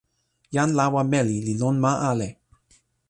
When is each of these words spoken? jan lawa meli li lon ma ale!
jan 0.53 0.69
lawa 0.77 1.01
meli 1.11 1.37
li 1.47 1.53
lon 1.61 1.75
ma 1.83 1.91
ale! 2.09 2.29